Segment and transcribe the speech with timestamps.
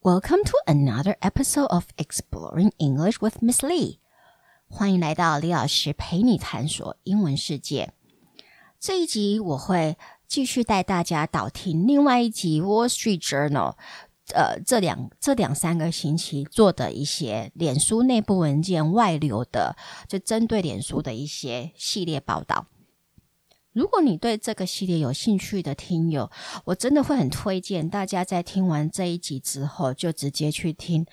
[0.00, 3.98] Welcome to another episode of Exploring English with Miss Lee。
[4.68, 7.92] 欢迎来到李老师陪你探索英文世界。
[8.78, 9.98] 这一集我会
[10.28, 13.72] 继续带大家导听另外一集《Wall Street Journal》。
[14.32, 19.76] 呃，这两这两三个星期做的一些脸书内部文件外流的，
[20.06, 22.66] 就针对脸书的一些系列报道。
[23.78, 26.28] 如果你对这个系列有兴趣的听友，
[26.64, 31.06] 我真的会很推荐大家在听完这一集之后，就直接去听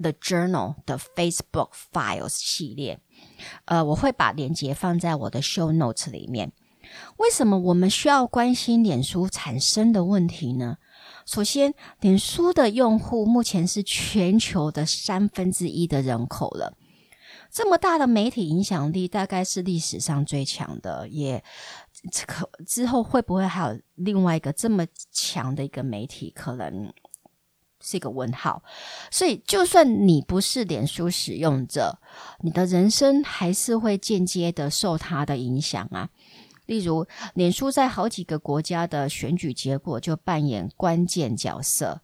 [0.00, 3.00] The Journal 的 Facebook Files 系列。
[3.66, 6.52] 呃，我会把链接放在我的 Show Notes 里面。
[7.18, 10.78] 为什么我们需要关心脸书产生的问题呢？
[11.26, 16.72] 首先，脸书的用户目前是全球的三分之一的人口了，
[17.50, 21.06] 这么大的媒体影响力，大概是历史上最强的。
[21.08, 21.44] 也
[22.26, 26.30] 可之后会不会还有另外一个这么强的一个媒体？
[26.30, 26.92] 可能
[27.80, 28.62] 是一个问号。
[29.10, 31.98] 所以，就算你不是脸书使用者，
[32.40, 36.08] 你的人生还是会间接的受它的影响啊。
[36.66, 42.02] 例如，脸书在好几个国家的选举结果就扮演关键角色。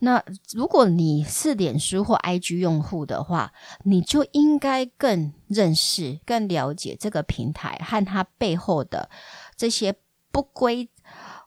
[0.00, 3.52] 那如果你是脸书或 IG 用户的话，
[3.84, 9.08] 你就应该更认识、更了解这个平台和它背后的
[9.56, 9.94] 这些
[10.30, 10.88] 不规，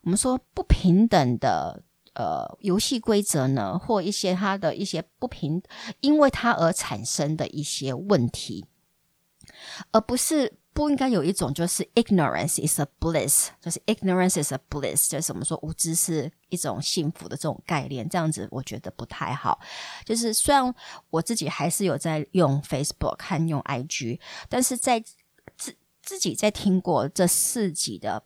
[0.04, 5.62] 我们说不平等的呃游戏规则呢，或一些它的一些不平，
[6.02, 8.66] 因为它而产生的一些问题，
[9.92, 10.58] 而不是。
[10.78, 19.60] 不应该有一种就是 ignorance is a bliss，就是 ignorance is a bliss，就是我们说无知是一种幸福的这种概念，这样子我觉得不太好。
[20.06, 20.72] 就是虽然
[21.10, 24.20] 我自己还是有在用 Facebook 和用 IG，
[24.50, 25.04] 但是在
[25.58, 28.22] 自自己在听过这四集的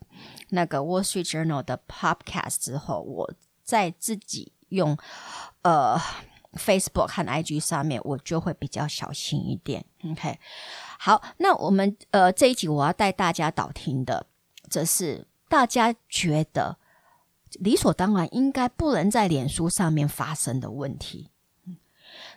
[0.50, 4.98] 那个 Wall Street Journal 的 Podcast 之后，我在自己用
[5.62, 5.98] 呃
[6.54, 9.86] Facebook 和 IG 上面，我就会比较小心一点。
[10.10, 10.38] OK。
[11.00, 14.28] 好，那我们呃这一集我要带大家导听的，
[14.70, 16.78] 这是大家觉得
[17.60, 21.30] 理所当然应该不能在脸书上面发生的问题。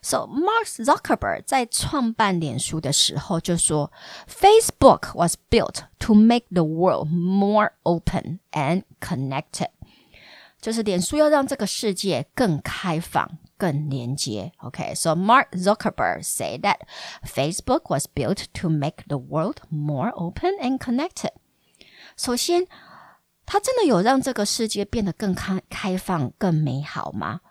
[0.03, 3.91] So Mark Zuckerberg 在创办脸书的时候就说
[4.29, 9.71] ，Facebook was built to make the world more open and connected，
[10.61, 13.39] 就是脸书要让这个世界更开放。
[13.64, 14.52] 更连接。
[14.62, 16.80] Okay, so Mark Zuckerberg said that
[17.26, 21.32] Facebook was built to make the world more open and connected.
[22.16, 22.68] 首先，
[23.46, 27.42] 它真的有让这个世界变得更开开放、更美好吗？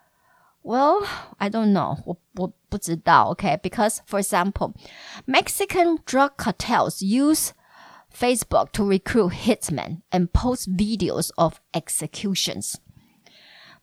[0.63, 1.07] Well,
[1.39, 1.99] I don't know.
[2.05, 3.35] 我我不知道。
[3.35, 4.75] Okay, because for example,
[5.27, 7.53] Mexican drug cartels use
[8.13, 12.75] Facebook to recruit hitmen and post videos of executions.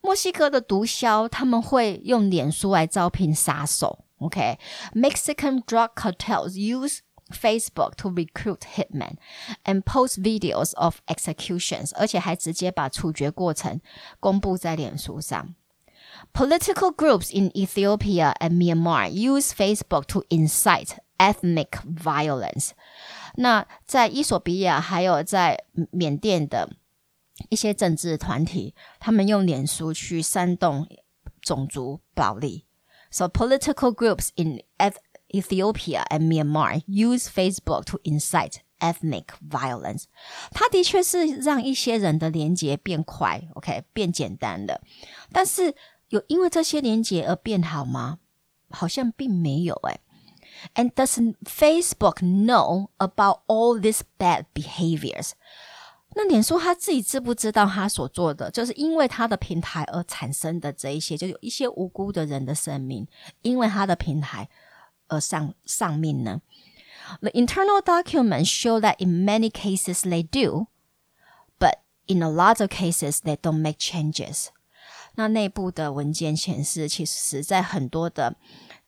[0.01, 4.05] 墨西哥的毒枭他们会用脸书来招聘杀手。
[4.19, 9.17] OK，Mexican drug cartels use Facebook to recruit hitmen
[9.63, 13.81] and post videos of executions，而且还直接把处决过程
[14.19, 15.55] 公布在脸书上。
[16.33, 22.69] Political groups in Ethiopia and Myanmar use Facebook to incite ethnic violence。
[23.35, 26.69] 那在伊索比亚还有在缅甸的。
[27.49, 30.87] 一些政治团体，他们用脸书去煽动
[31.41, 32.65] 种族暴力。
[33.11, 34.61] So political groups in
[35.29, 40.03] Ethiopia and Myanmar use Facebook to incite ethnic violence。
[40.51, 44.81] 它的确是让一些人的连接变快，OK，变简单了。
[45.31, 45.75] 但是
[46.09, 48.19] 有因为这些连接而变好吗？
[48.69, 49.99] 好像并没有诶。
[50.73, 55.31] And does Facebook know about all these bad behaviors?
[56.14, 63.06] 那脸书他自己知不知道他所做的，就是因为他的平台而产生的这一些，就有一些无辜的人的生命，
[63.42, 64.48] 因为他的平台
[65.08, 66.40] 而丧丧命呢
[67.20, 70.66] ？The internal documents show that in many cases they do,
[71.58, 74.48] but in a lot of cases they don't make changes.
[75.14, 78.36] 那内部的文件显示，其实在很多的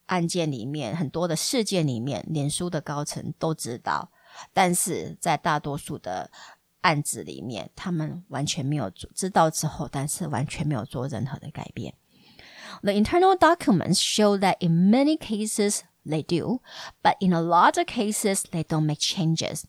[0.07, 4.11] 案件里面，很多的事件里面，脸书的高层都知道，
[4.53, 6.31] 但是在大多数的
[6.82, 11.94] 案子里面，他们完全没有做知道之后，但是完全没有做任何的改变。
[12.82, 16.62] The internal documents show that in many cases they do,
[17.02, 19.64] but in a lot of cases they don't make changes.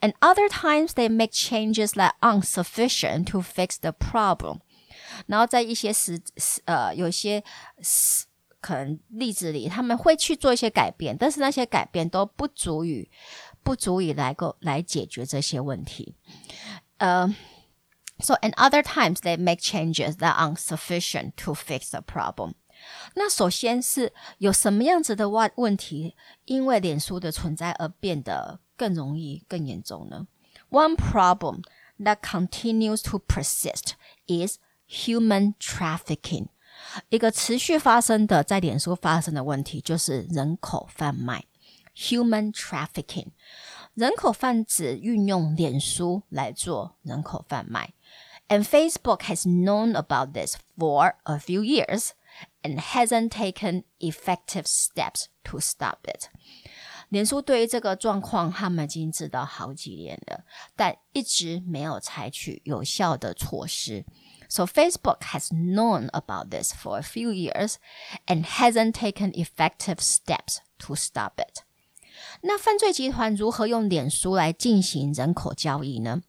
[0.00, 4.60] And other times they make changes that are insufficient to fix the problem.
[5.26, 6.20] 然后在一些时
[6.64, 7.42] 呃有些
[8.60, 13.08] 可能例子里，他们会去做一些改变，但是那些改变都不足以
[13.62, 16.14] 不足以来够来解决这些问题。
[16.98, 17.26] 呃、
[18.18, 22.54] uh,，so and other times they make changes that are insufficient to fix the problem.
[23.14, 26.14] 那首先是有什么样子的问问题，
[26.44, 30.28] 因为脸书的存在而变得更容易、更严重呢？
[30.70, 31.62] One problem
[31.98, 33.94] that continues to persist
[34.26, 34.58] is
[34.88, 36.48] human trafficking。
[37.08, 41.44] 一个持续发生的在脸书发生的问题就是人口贩卖
[41.96, 43.28] （human trafficking）。
[43.94, 47.94] 人口贩子运用脸书来做人口贩卖，
[48.48, 52.10] and Facebook has known about this for a few years
[52.62, 56.28] and hasn't taken effective steps to stop it。
[57.08, 60.44] 脸书对于这个状况，他们已经知道好几年了，
[60.76, 64.04] 但一直没有采取有效的措施。
[64.48, 67.74] So Facebook has known about this for a few years
[68.26, 71.62] and hasn't taken effective steps to stop it.
[72.42, 76.22] 那犯罪集团如何用脸书来进行人口交易呢？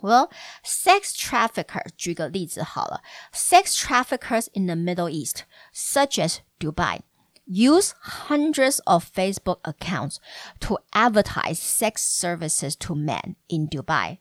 [0.00, 0.30] Well,
[0.64, 3.02] sex trafficker 举个例子好了，
[3.34, 5.42] sex traffickers in the Middle East,
[5.74, 7.00] such as Dubai,
[7.46, 7.90] use
[8.28, 10.16] hundreds of Facebook accounts
[10.60, 14.18] to advertise sex services to men in Dubai.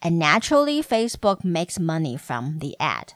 [0.00, 3.14] And naturally, Facebook makes money from the ad.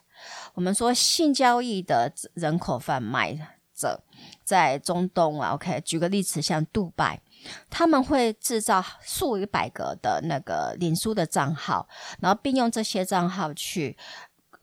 [0.55, 4.05] 我们说性交易的人口贩卖者
[4.44, 7.22] 在中东啊，OK，举个例子，像杜拜，
[7.70, 11.88] 他们会制造数以百个的那个脸书的账号，
[12.20, 13.98] 然后并用这些账号去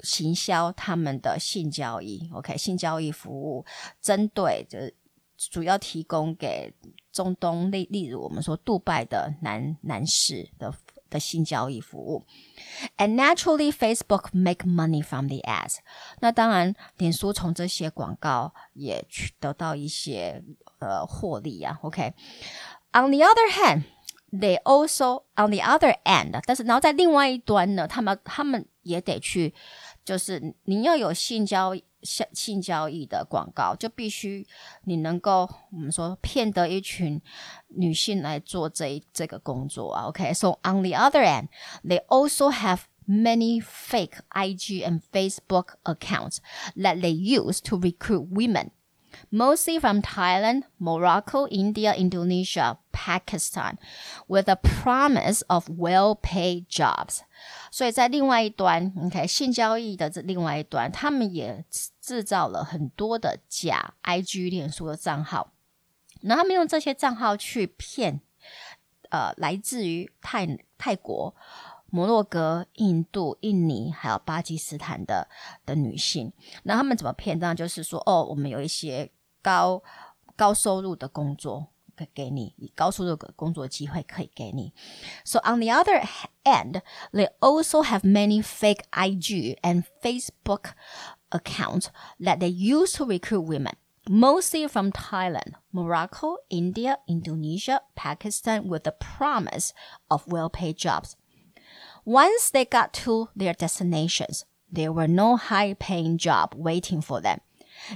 [0.01, 3.65] 行销他们的性交易，OK，性交易服务，
[4.01, 4.95] 针对就是
[5.37, 6.73] 主要提供给
[7.13, 10.73] 中东例例如我们说杜拜的男男士的。
[11.10, 12.26] 的性交易服务。
[12.98, 15.78] And naturally, Facebook make money from the ads。
[16.20, 20.44] 那当然，脸书从这些广告也去得到一些
[20.80, 21.80] 呃获利啊。
[21.82, 23.84] OK。On the other hand,
[24.32, 29.54] they also on the other end，但是然后在另外一端呢，他们他们也得去，
[30.04, 31.84] 就是你要有性交易。
[32.02, 34.46] 性性交易的广告，就必须
[34.84, 37.22] 你能够我们说骗得一群
[37.70, 40.04] 女性来做这这个工作啊。
[40.06, 40.72] OK，so、okay?
[40.72, 41.48] on the other end,
[41.84, 46.38] they also have many fake IG and Facebook accounts
[46.76, 48.72] that they use to recruit women
[49.32, 53.78] mostly from Thailand, Morocco, India, Indonesia, Pakistan,
[54.28, 57.24] with a promise of well-paid jobs.
[57.71, 61.65] 所以在另外一端，OK，性交易的这另外一端，他们也
[62.01, 65.53] 制造了很多的假 IG 脸书的账号，
[66.23, 68.21] 然后他们用这些账号去骗，
[69.11, 71.35] 呃，来自于泰泰国。
[71.93, 75.29] 摩洛哥、印度、印尼还有巴基斯坦的
[75.67, 76.33] 的女性，
[76.63, 77.37] 那他们怎么骗？
[77.37, 79.11] 当然就是说，哦，我们有一些
[79.43, 79.83] 高
[80.37, 81.67] 高收入的工作
[82.14, 84.74] 给你，高收入的工作机会可以给你。
[85.24, 86.06] So on the other
[86.44, 90.72] end, they also have many fake IG and Facebook
[91.30, 91.88] accounts
[92.20, 93.74] that they use to recruit women.
[94.08, 99.74] Mostly from Thailand, Morocco, India, Indonesia, Pakistan, with the promise
[100.12, 101.16] of well paid jobs.
[102.04, 107.40] Once they got to their destinations, there were no high paying job waiting for them.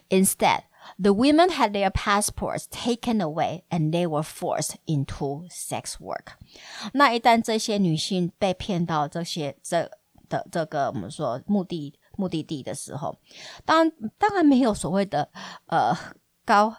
[0.10, 0.64] Instead,
[0.99, 6.35] the women had their passports taken away and they were forced into sex work.
[6.93, 9.91] 那一旦这些女性被骗到这些这
[10.29, 13.19] 的这个我们说目的目的地的时候，
[13.65, 15.31] 当当然没有所谓的
[15.67, 15.97] 呃
[16.45, 16.75] 高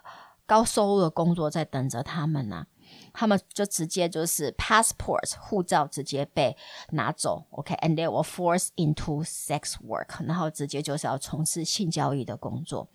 [0.45, 2.65] 高收入的工作在等着他们呐、
[3.14, 6.56] 他们就直接就是 passport 护照直接被
[6.90, 12.88] 拿走，OK，and they were forced into sex work，然后直接就是要从事性交易的工作。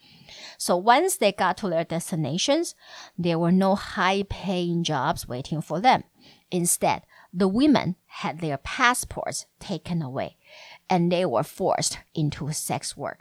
[0.58, 2.72] So once they got to their destinations,
[3.18, 6.04] there were no high-paying jobs waiting for them.
[6.50, 7.02] Instead,
[7.38, 10.38] the women had their passports taken away,
[10.88, 13.20] and they were forced into sex work.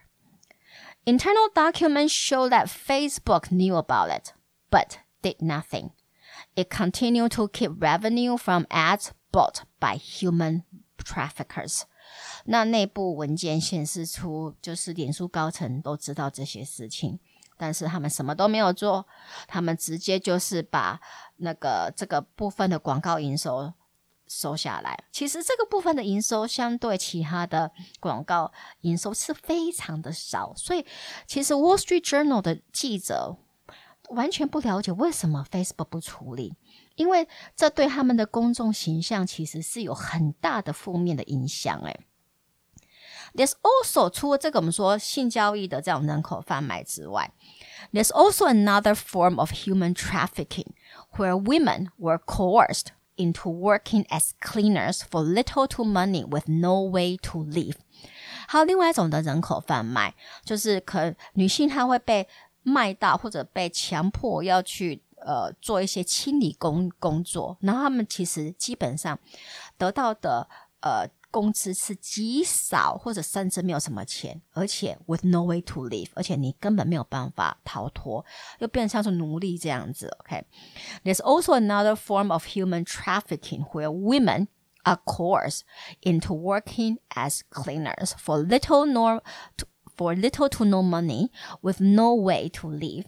[1.06, 4.32] Internal documents show that Facebook knew about it,
[4.70, 5.90] but did nothing
[6.59, 10.63] It continued to keep revenue from ads bought by human
[10.97, 11.83] traffickers.
[12.45, 17.19] 那内部文件显示出，就是脸书高层都知道这些事情，
[17.57, 19.05] 但是他们什么都没有做，
[19.47, 20.99] 他们直接就是把
[21.37, 23.71] 那个这个部分的广告营收
[24.27, 25.05] 收下来。
[25.11, 28.51] 其实这个部分的营收相对其他的广告
[28.81, 30.83] 营收是非常的少，所以
[31.27, 33.37] 其实 Wall Street Journal 的记者。
[34.10, 36.54] 完全不了解为什么 Facebook 不处理，
[36.96, 41.80] 因为这对他们的公众形象其实是有很大的负面的影响。
[41.80, 41.98] 哎，
[43.34, 47.32] There's also 除了这个我们说性交易的这种人口贩卖之外，
[47.92, 50.72] There's also another form of human trafficking
[51.16, 57.16] where women were coerced into working as cleaners for little to money with no way
[57.18, 57.76] to live.
[58.46, 62.28] 还有另外一种的人口贩卖，就是可女性她会被
[62.68, 69.18] 卖到或者被强迫要去呃做一些清理工工作，然后他们其实基本上
[69.76, 70.48] 得到的
[70.80, 71.08] 呃。
[71.34, 78.24] 工资是极少，或者甚至没有什么钱，而且 with no way to live，而且你根本没有办法逃脱，
[78.60, 80.16] 又变成像是奴隶这样子。
[80.20, 84.46] OK，there's also another form of human trafficking where women
[84.84, 85.62] are coerced
[86.02, 89.20] into working as cleaners for little nor
[89.56, 89.66] to,
[89.98, 91.30] for little to no money
[91.62, 93.06] with no way to live.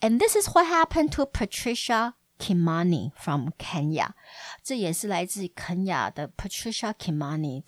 [0.00, 4.14] And this is what happened to Patricia Kimani from Kenya，
[4.62, 7.62] 这也是来自肯亚的 Patricia Kimani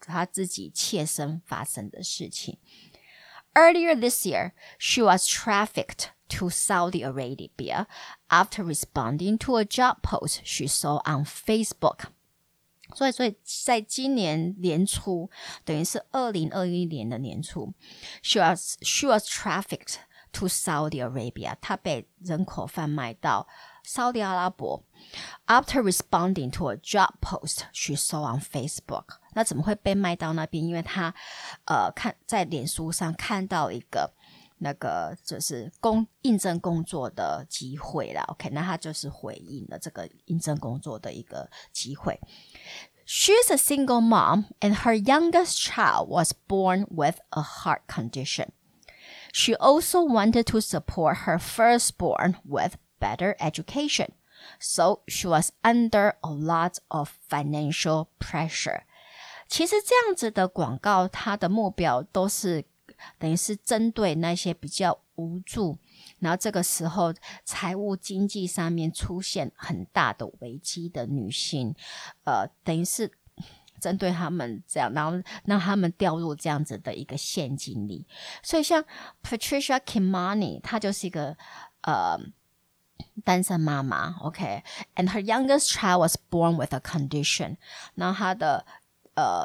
[0.00, 2.58] 她自己切身发生的事情。
[3.54, 7.86] Earlier this year, she was trafficked to Saudi Arabia
[8.28, 12.10] after responding to a job post she saw on Facebook.
[12.95, 15.29] 所以，所以在今年年初，
[15.63, 17.73] 等于是二零二一年的年初
[18.21, 19.95] ，she was she was trafficked
[20.31, 23.47] to Saudi Arabia，她被人口贩卖到。
[23.83, 24.83] 沙特阿拉伯
[25.47, 30.63] ，after responding to a job post she saw on Facebook，那怎么会被卖到那边？
[30.63, 31.11] 因为她
[31.65, 34.13] 呃看在脸书上看到一个
[34.60, 38.22] 那个就是工应征工作的机会了。
[38.28, 42.20] OK，那她就是回应了这个应征工作的一个机会。
[43.06, 48.48] She's a single mom, and her youngest child was born with a heart condition.
[49.32, 54.08] She also wanted to support her firstborn with better education.
[54.58, 58.82] So she was under a lot of financial pressure.
[59.46, 62.64] 其实这样子的广告，它的目标都是
[63.17, 65.77] 等于是针对那些比较无助，
[66.19, 71.75] 然后这个时候财务经济上面出现很大的危机的女性，
[72.23, 73.11] 呃，等于是
[73.79, 78.05] 针对他们这样，然后让他们掉入这样子的一个陷阱里。
[78.43, 78.83] 所以像
[79.23, 81.37] Patricia Kimani，她就是一个
[81.81, 82.19] 呃。
[83.25, 87.57] 单身妈妈，OK，and、her youngest child was born with a condition。
[87.95, 88.63] 然后她的
[89.15, 89.43] 呃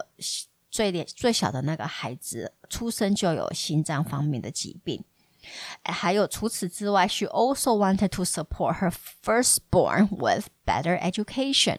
[0.76, 5.02] 最最小的那个孩子出生就有心脏方面的疾病。
[5.85, 8.92] 还有除此之外，she also wanted to support her
[9.23, 11.78] firstborn with better education。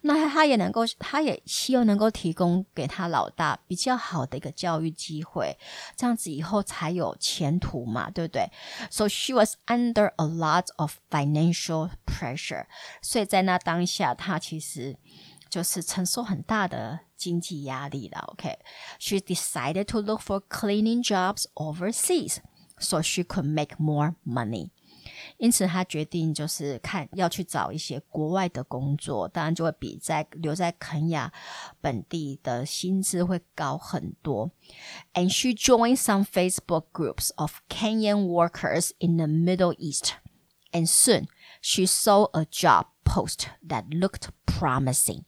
[0.00, 5.56] 那她也能够，她也希望能够提供给她老大比较好的一个教育机会，
[5.94, 8.50] 这样子以后才有前途嘛，对不对
[8.90, 12.66] ？So she was under a lot of financial pressure。
[13.00, 14.96] 所以在那当下，她其实
[15.53, 18.19] 就是承受很大的经济压力了。
[18.33, 24.71] OK，she decided to look for cleaning jobs overseas。so she could make more money。
[25.37, 31.31] 因此，她决定就是看要去找一些国外的工作，当然就会比在留在肯亚
[31.81, 34.51] 本地的薪资会高很多。
[35.13, 40.13] And she joined some Facebook groups of Kenyan workers in the Middle East.
[40.71, 41.27] And soon
[41.64, 45.22] she saw a job post that looked promising.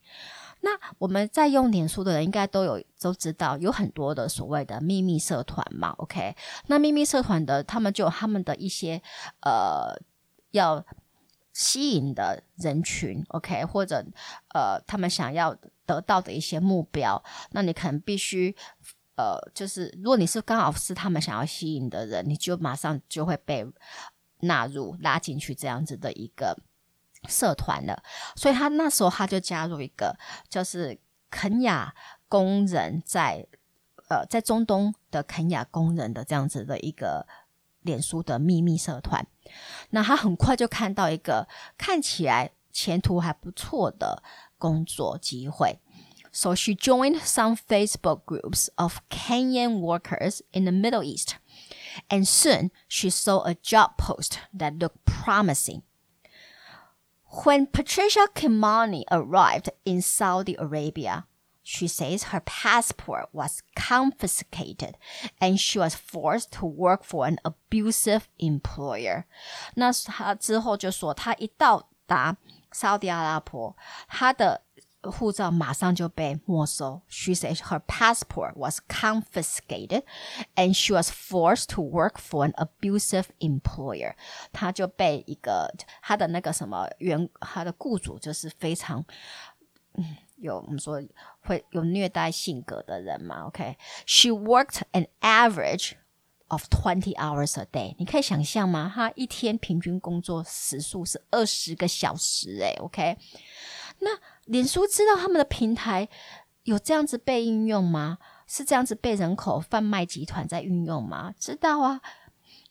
[0.61, 6.37] 那我们在用脸书的人应该都有都知道，有很多的所谓的秘密社团嘛，OK？
[6.67, 9.01] 那秘密社团的他们就有他们的一些
[9.41, 9.97] 呃
[10.51, 10.85] 要
[11.53, 13.65] 吸引的人群，OK？
[13.65, 14.05] 或者
[14.53, 18.55] 呃他们想要得到的一些目标，那你可能必须
[19.17, 23.65] 呃就是如果你是刚好是他们想要吸引的人，你就马上就会被
[24.41, 26.57] 纳入拉进去这样子的一个。
[27.29, 28.05] 社团了，
[28.37, 30.17] 所以他那时候他就加入一个，
[30.49, 30.97] 就是
[31.29, 31.93] 肯雅
[32.29, 33.45] 工人在
[34.09, 37.27] 呃在中东的肯雅工人的这样子的一个
[37.81, 39.27] 脸书的秘密社团。
[39.91, 44.23] 那他很快就看到一个看起来前途还不错的
[44.57, 45.81] 工作机会。
[46.31, 51.37] So she joined some Facebook groups of Kenyan workers in the Middle East,
[52.10, 55.84] and soon she saw a job post that looked promising.
[57.46, 61.28] When Patricia Kimani arrived in Saudi Arabia,
[61.64, 64.98] she says her passport was confiscated
[65.40, 69.26] and she was forced to work for an abusive employer.
[69.76, 72.36] 那她之后就说，她一到达
[72.74, 73.78] 沙特阿拉伯，
[74.10, 74.62] 她的
[75.06, 77.02] 护照马上就被没收。
[77.08, 80.04] She said her passport was confiscated,
[80.56, 84.14] and she was forced to work for an abusive employer.
[84.52, 89.04] 她就被一个她的那个什么原她的雇主就是非常
[89.94, 91.02] 嗯有我们说
[91.42, 93.48] 会有虐待性格的人嘛。
[93.48, 94.40] OK，she、okay?
[94.40, 95.94] worked an average
[96.50, 97.96] of twenty hours a day。
[97.98, 98.92] 你可以想象吗？
[98.94, 102.60] 她一天平均工作时数是二十个小时。
[102.60, 103.18] 诶 o k
[104.04, 104.10] 那
[104.47, 106.09] 脸书知道他们的平台
[106.65, 108.19] 有这样子被应用吗？
[108.49, 111.35] 是这样子被人口贩卖集团在运用吗？
[111.39, 112.01] 知道啊。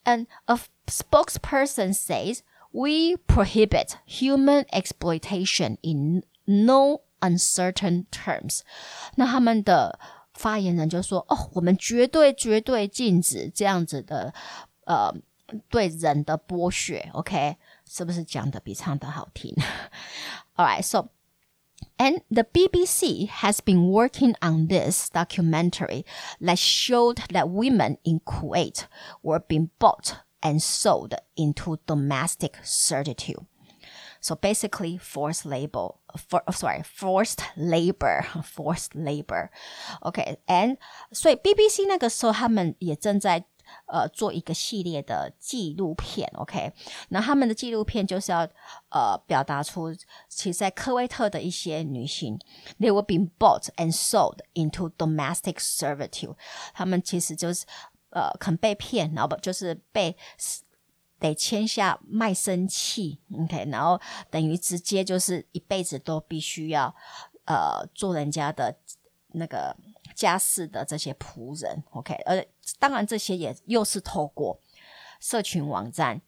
[0.04, 2.40] And a spokesperson says
[2.70, 8.60] we prohibit human exploitation in no uncertain terms。
[9.16, 9.98] 那他们的
[10.32, 14.32] 发言人就说：“哦，我们绝对绝对禁止这样子的
[14.84, 15.12] 呃
[15.68, 17.10] 对人的剥削。
[17.12, 19.54] ”OK，是不是讲的比唱的好听
[20.56, 21.08] ？All right, so.
[21.97, 26.03] And the BBC has been working on this documentary
[26.39, 28.87] that showed that women in Kuwait
[29.21, 33.45] were being bought and sold into domestic servitude.
[34.19, 39.49] So basically, forced labor, for oh, sorry, forced labor, forced labor.
[40.03, 40.77] Okay, and
[41.11, 43.43] 所以 BBC 那个时候他们也正在
[43.86, 46.72] 呃做一个系列的纪录片，OK，
[47.08, 48.48] 那他们的纪录片就是要
[48.90, 49.94] 呃表达出，
[50.28, 52.38] 其实在科威特的一些女性
[52.78, 56.36] ，they were being bought and sold into domestic servitude，
[56.74, 57.64] 他们其实就是
[58.10, 60.16] 呃肯被骗，然后不就是被
[61.18, 66.94] 得签下卖身契，OK，然后等于直接就是一辈子都必须要
[67.44, 68.76] 呃做人家的
[69.28, 69.76] 那个。
[70.14, 72.42] 家事的这些仆人，OK，而
[72.79, 74.59] 当然这些也又是透过
[75.19, 76.21] 社群网站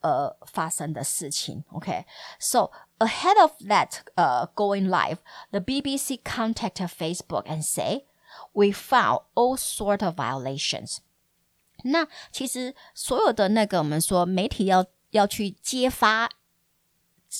[0.00, 5.18] 而发生的事情，OK。So ahead of that, uh, going live,
[5.50, 8.06] the BBC contacted Facebook and say,
[8.52, 10.98] "We found all sort of violations."
[11.84, 16.28] 那其实所有的那个我们说媒体要要去揭发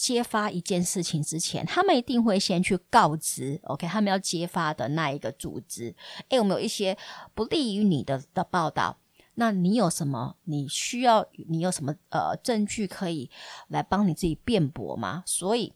[0.02, 5.96] 揭发一件事情之前，他们一定会先去告知，OK，他们要揭发的那一个组织，
[6.30, 6.98] 诶，我们有一些
[7.36, 8.98] 不利于你的的报道，
[9.36, 10.36] 那你有什么？
[10.46, 13.30] 你需要你有什么呃证据可以
[13.68, 15.24] 来帮你自己辩驳吗？
[15.26, 15.74] 所以。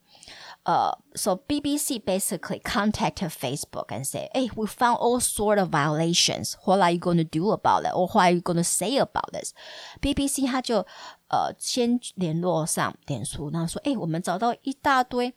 [0.64, 6.56] 呃 so BBC basically contacted Facebook and said, "Hey, we found all sort of violations.
[6.66, 8.98] What are you going to do about it, or what are you going to say
[8.98, 9.54] about this?"
[10.02, 10.86] BBC 他就
[11.30, 15.34] 呃先联络上脸书，然后说：“哎，我们找到一大堆，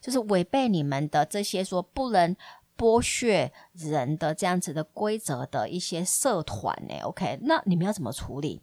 [0.00, 2.36] 就是违背你们的这些说不能
[2.76, 6.94] 剥削人的这样子的规则的一些社团呢。
[7.02, 8.62] OK，那你们要怎么处理？”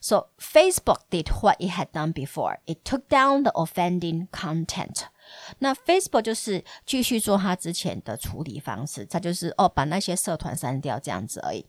[0.00, 2.58] So Facebook did what it had done before.
[2.66, 5.06] It took down the offending content.
[5.58, 11.66] 那 Facebook 就是继续做它之前的处理方式，它就是哦把那些社团删掉这样子而已。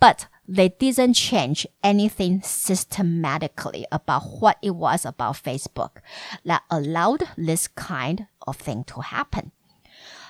[0.00, 6.01] But they didn't change anything systematically about what it was about Facebook
[6.45, 9.51] that allowed this kind of thing to happen.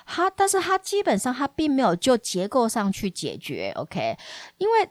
[0.06, 4.18] 它，但是它基本上它并没有就结构上去解决，OK？
[4.58, 4.90] 因为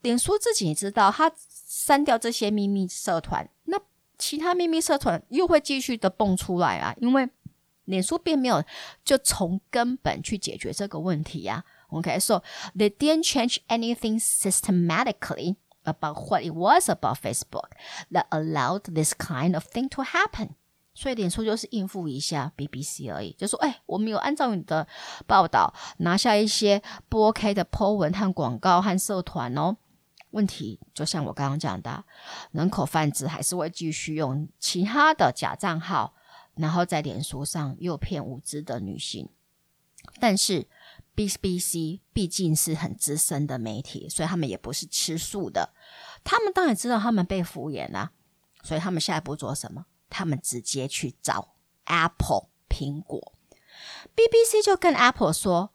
[0.00, 3.78] 脸书自己也知道，它删掉这些秘密社团，那
[4.16, 6.94] 其他秘密社团又会继续的蹦出来啊！
[7.00, 7.28] 因为
[7.84, 8.64] 脸书并没有
[9.04, 11.64] 就从根本去解决这个问题呀。
[11.89, 12.43] OK，so
[12.75, 17.71] they didn't change anything systematically about what it was about Facebook
[18.11, 20.49] that allowed this kind of thing to happen。
[20.93, 24.85] 所以脸书就是应付一下 BBC 而已，就说：“哎，我们有按照你的
[25.25, 29.77] 报道拿下一些不 OK 的 po 文和广告和社团哦。”
[30.31, 32.03] 问题就像我刚刚讲的，
[32.51, 36.13] 人口贩子还是会继续用其他的假账号，
[36.55, 39.29] 然后在脸书上诱骗无知的女性。
[40.19, 40.67] 但是
[41.27, 45.73] BBC 毕竟是很资深的媒体，所以他们也不是吃素的。
[46.23, 48.11] 他们当然知道他们被敷衍了，
[48.63, 49.85] 所以他们下一步做什么？
[50.09, 51.55] 他们直接去找
[51.85, 53.33] Apple 苹果。
[54.15, 55.73] BBC 就跟 Apple 说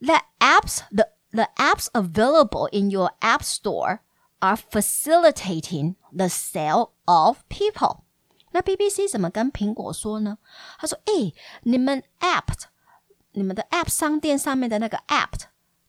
[0.00, 4.00] ：“The apps the the apps available in your app store
[4.40, 8.02] are facilitating the sale of people。
[8.52, 10.36] 那 BBC 怎么跟苹果说呢？
[10.78, 12.52] 他说：“诶，你们 app，
[13.33, 15.39] 你们的 app 商店上面的那个 app，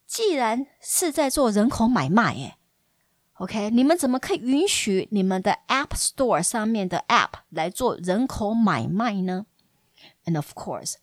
[0.07, 2.55] 既然是在做人口买卖，诶
[3.35, 9.47] OK，你们怎么可以允许你们的 App Store 上面的 App 来做人口买卖呢？
[10.27, 10.97] and of course,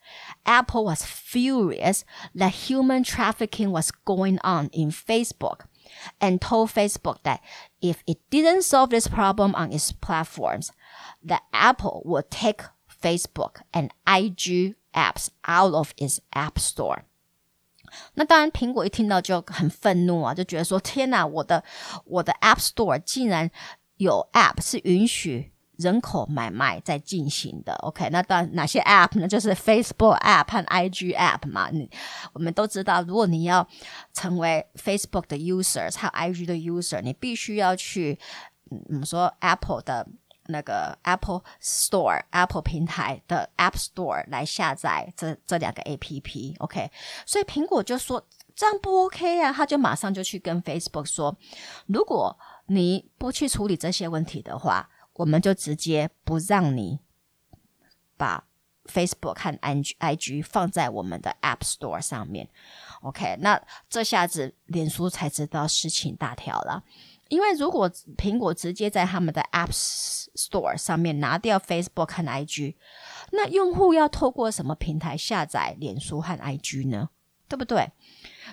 [0.45, 2.03] Apple was furious
[2.35, 5.61] that human trafficking was going on in Facebook
[6.19, 7.39] and told Facebook that
[7.81, 10.71] if it didn't solve this problem on its platforms,
[11.25, 17.02] that Apple would take Facebook and IG apps out of its App Store.
[18.14, 21.62] 那当然，苹果一听到就很愤怒啊，就觉得说：“天哪，我的
[22.06, 23.50] 我的 App Store 竟然
[23.98, 28.08] 有 App 是允许人口买卖在进行的，OK？
[28.10, 29.28] 那当然哪些 App 呢？
[29.28, 31.68] 就是 Facebook App 和 IG App 嘛。
[31.70, 31.90] 你
[32.32, 33.66] 我们都知道，如果你要
[34.14, 38.18] 成为 Facebook 的 user，还有 IG 的 User，你必须要去，
[38.70, 40.06] 嗯我们说 Apple 的
[40.52, 46.90] 那个 Apple Store、Apple 平台的 App Store 来下载这这两个 APP，OK？
[47.26, 49.52] 所以苹果就说这样不 OK 啊！
[49.52, 51.36] 他就马上就去跟 Facebook 说，
[51.86, 57.00] 如果你不去处理这些问题的话，我们就直接不让你
[58.16, 58.44] 把
[58.84, 62.48] Facebook 和 IG 放在我们的 App Store 上面。
[63.02, 66.84] OK，那这下子脸书才知道事情大条了。
[67.31, 72.75] 因为如果苹果直接在他们的 App Store 上面拿掉 Facebook 和 IG，
[73.31, 77.09] 那用户要透过什么平台下载脸书和 IG 呢？
[77.49, 77.91] 对不对？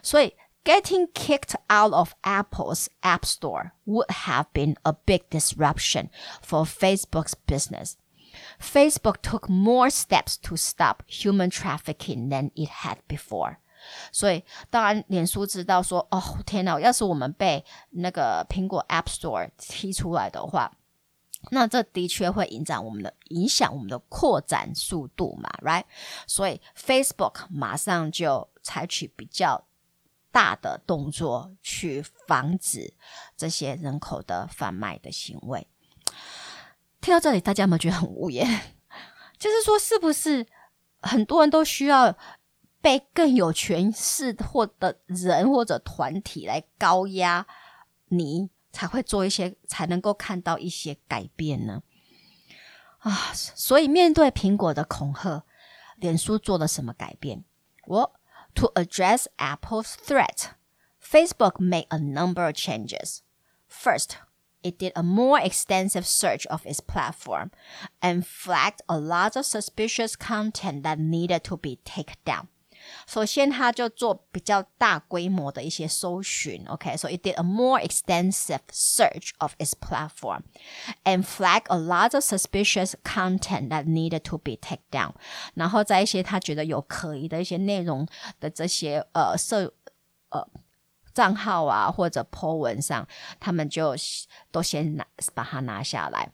[0.03, 6.09] 所以 getting kicked out of Apple's App Store would have been a big disruption
[6.43, 7.95] for Facebook's business.
[8.61, 13.59] Facebook took more steps to stop human trafficking than it had before.
[14.12, 16.80] 所以，当然，脸书知道说，哦，天哪！
[16.80, 20.72] 要是我们被那个苹果 App Store 踢出来的话，
[21.52, 25.86] 那这的确会影响我们的影响我们的扩展速度嘛，right？
[26.28, 29.66] 所以，Facebook 马上就采取比较
[30.32, 32.94] 大的动作去防止
[33.38, 35.68] 这些人口的贩卖的行为。
[37.02, 38.46] 听到这里，大家有没有觉得很无言？
[39.40, 40.46] 就是说，是不是
[41.02, 42.14] 很多人都需要？
[42.81, 47.47] 被更有权势或的人或者团体来高压
[48.09, 51.83] 你，才会做一些，才能够看到一些改变呢？
[52.99, 55.45] 啊，所以面对苹果的恐吓，
[55.97, 57.45] 脸书做了什么改变？
[57.87, 58.15] 我
[58.55, 60.51] To address Apple's threat,
[61.03, 63.19] Facebook made a number of changes.
[63.69, 64.11] First,
[64.63, 67.51] it did a more extensive search of its platform
[68.01, 72.47] and flagged a lot of suspicious content that needed to be taken down.
[73.07, 80.43] 首先，他就做比较大规模的一些搜寻，OK，so it did a more extensive search of its platform
[81.05, 85.13] and flag a lot of suspicious content that needed to be taken down。
[85.55, 88.07] 然后在一些他觉得有可疑的一些内容
[88.39, 89.73] 的这些呃社
[90.29, 90.47] 呃
[91.15, 93.07] 账号啊或者 po 文上，
[93.41, 93.95] 他们就
[94.51, 96.33] 都先拿把它拿下来。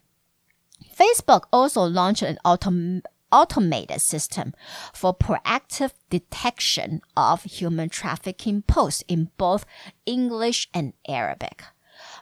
[0.97, 4.53] Facebook also launched an autom automated system
[4.93, 9.63] for proactive detection of human trafficking posts in both
[10.05, 11.59] English and Arabic。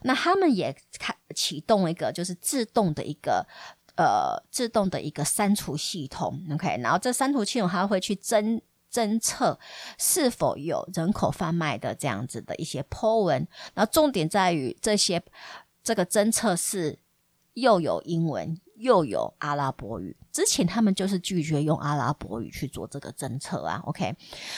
[0.02, 3.46] 那他们也开启动一个就是自动的一个
[3.96, 8.60] 呃自动的一个删除系统，OK，然后这删除系统它会去侦
[8.92, 9.58] 侦测
[9.98, 15.22] 是否有人口贩卖的这样子的一些 po 文，然后重点在于这些
[15.82, 16.98] 这个侦测是
[17.54, 18.60] 又有英文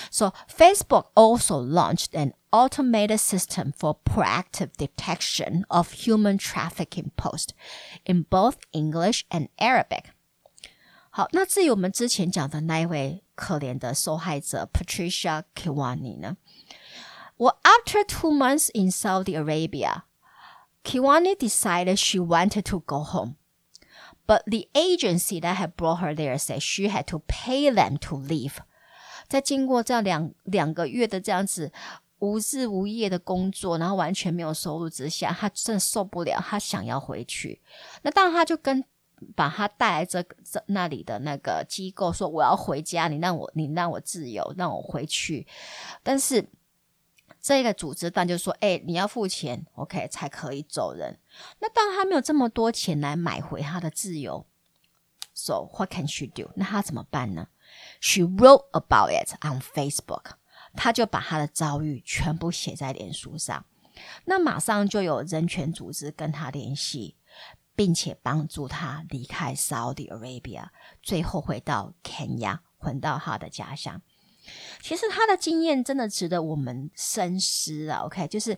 [0.10, 7.54] so Facebook also launched an automated system for proactive detection of human trafficking posts
[8.06, 10.06] in both English and Arabic。
[11.10, 16.38] 好，那至于我们之前讲的那一位可怜的受害者 Patricia Kimani 呢
[17.38, 20.04] ？Well, after two months in Saudi Arabia,
[20.84, 23.36] Kimani decided she wanted to go home.
[24.28, 28.18] But the agency that had brought her there said she had to pay them to
[28.18, 28.56] leave。
[29.28, 31.72] 在经过这样两两个月的这样子
[32.20, 37.62] 无日无夜的工作，然后完全没有收入之下，她真的受不了，她想要回去。
[38.02, 38.84] 那当然，她就跟
[39.36, 45.46] 把她带来这这那里的那个机构说：“我要回家，你让我你让我自由，让我回去。”
[46.02, 46.48] 但是。
[47.46, 51.20] 这个组织但就说，哎，你要付钱，OK 才可以走人。
[51.60, 54.48] 那当他没有这么多钱来买回他的自由。
[55.36, 56.50] So what can she do？
[56.56, 57.50] 那他怎么办呢
[58.02, 60.32] ？She wrote about it on Facebook。
[60.74, 63.64] 他就把他的遭遇全部写在脸书上。
[64.26, 67.16] 那马上就有人权组织跟他联系，
[67.76, 70.70] 并且帮助他离开 Saudi Arabia，
[71.04, 74.02] 最后回到 Kenya，回到他的家乡。
[74.83, 78.01] 其实他的经验真的值得我们深思啊。
[78.05, 78.55] OK，就是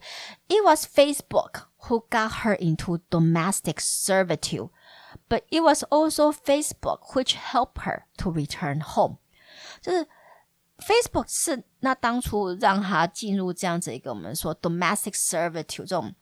[0.49, 4.71] It was Facebook who got her into domestic servitude,
[5.29, 9.19] but it was also Facebook which helped her to return home。
[9.81, 10.07] 就是
[10.79, 16.15] Facebook 是那当初让她进入这样子一个我们说 domestic servitude 这种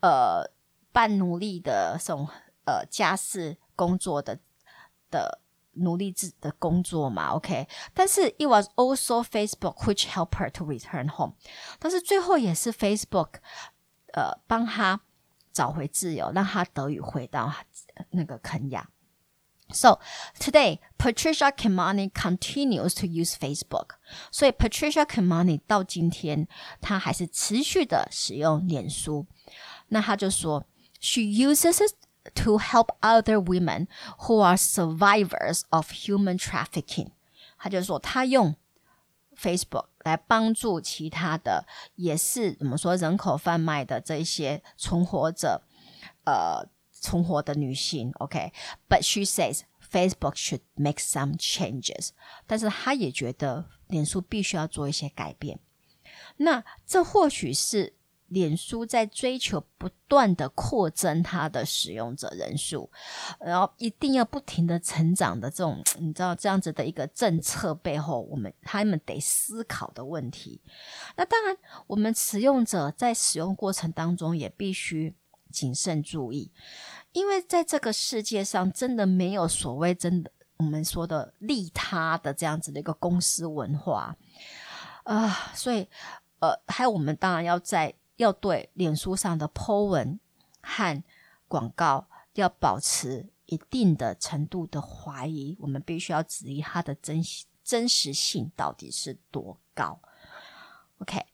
[0.00, 0.48] 呃
[0.92, 2.28] 半奴隶的这种
[2.66, 4.38] 呃家事工作的
[5.10, 5.40] 的。
[5.78, 7.66] 努力自的工作嘛，OK。
[7.92, 11.34] 但是 it was also Facebook which helped her to return home。
[11.78, 13.34] 但是最后也是 Facebook，
[14.12, 15.00] 呃，帮他
[15.52, 17.52] 找回自由，让他得以回到
[18.10, 18.88] 那个肯亚。
[19.70, 19.98] So
[20.38, 23.96] today, Patricia Kimani continues to use Facebook.
[24.30, 26.46] 所以 Patricia Kimani 到今天，
[26.82, 29.26] 她还是持续的使用脸书。
[29.88, 30.66] 那她就说，
[31.00, 31.94] She uses it
[32.34, 33.86] to help other women
[34.20, 37.08] who are survivors of human trafficking。
[37.58, 38.56] 他就说，他用
[39.36, 41.66] Facebook 来帮助其他的，
[41.96, 45.62] 也是怎么说人口贩卖的这一些存活者，
[46.24, 48.12] 呃，存活的女性。
[48.18, 49.02] OK，but、okay?
[49.02, 52.10] she says Facebook should make some changes，
[52.46, 55.58] 但是她也觉得脸书必须要做一些改变。
[56.36, 57.94] 那这或许是
[58.29, 62.89] 脸书在追求不断的扩增它的使用者人数，
[63.39, 70.61] 然后一定要不停的成长的这种，你知道这样子的一个政策背后，我们他们得思考的问题。
[71.15, 71.55] 那当然，
[71.87, 75.15] 我们使用者在使用过程当中也必须
[75.51, 76.51] 谨慎注意，
[77.11, 84.15] 因为在这个世界上，真的没有所谓真的我们说的利他的这样子的一个公司文化
[85.03, 85.87] 啊，所以
[86.39, 87.93] 呃，还有我们当然要在。
[88.19, 90.19] 要对脸书上的 po 文
[90.61, 91.01] 和
[91.47, 97.23] 广告要保持一定的程度的怀疑，我们必须要质疑它的真
[97.63, 100.01] 真实性到底是多高。
[100.97, 101.25] OK，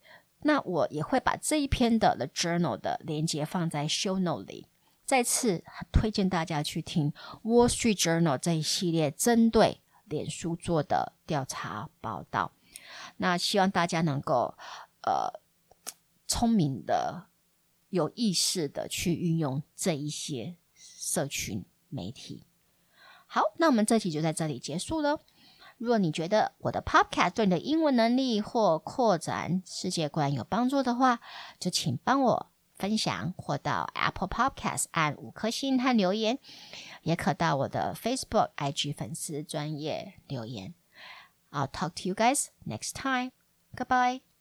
[0.41, 4.67] 那我也会把这一篇的 The Journal 的连接放在 Show Note 里。
[5.05, 7.11] 再次推荐大家去听
[7.43, 12.51] Wall Street Journal 这一系列针对脸书做的调查报道。
[13.17, 14.55] 那希望大家能够
[15.01, 15.41] 呃。
[16.27, 17.27] 聪明的、
[17.89, 22.43] 有意识的去运用这一些社群媒体。
[23.25, 25.19] 好，那我们这期就在这里结束了。
[25.77, 31.19] 如果你觉得我的 Podcast 对你的英文能力或扩展世界观有帮助的话，
[31.59, 36.39] 就请帮我分享或到 Apple Podcast 按五颗星和留言，
[37.01, 40.73] 也可到我的 Facebook、IG 粉丝专业留言。
[41.51, 43.31] I'll talk to you guys next time.
[43.75, 44.34] Goodbye.